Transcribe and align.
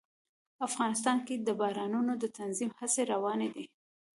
افغانستان 0.67 1.17
کې 1.27 1.35
د 1.37 1.49
بارانونو 1.61 2.13
د 2.17 2.25
تنظیم 2.37 2.71
هڅې 2.79 3.01
روانې 3.13 3.49
دي. 3.55 3.65